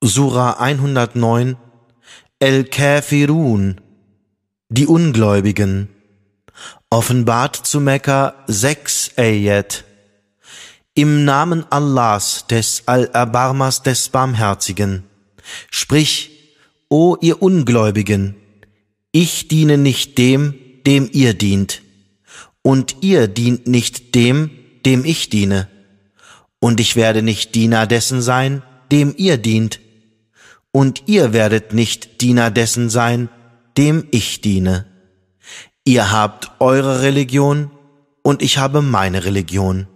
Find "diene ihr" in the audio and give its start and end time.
34.40-36.12